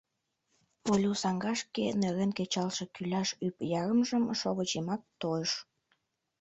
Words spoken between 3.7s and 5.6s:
ярымжым шовыч йымак тойыш.